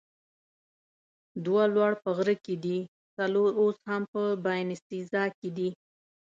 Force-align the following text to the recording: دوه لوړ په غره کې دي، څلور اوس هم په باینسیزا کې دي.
دوه 1.45 1.63
لوړ 1.75 1.91
په 2.03 2.09
غره 2.17 2.35
کې 2.45 2.55
دي، 2.65 2.79
څلور 3.17 3.49
اوس 3.61 3.77
هم 3.89 4.03
په 4.13 4.21
باینسیزا 4.45 5.23
کې 5.37 5.49
دي. 5.57 5.69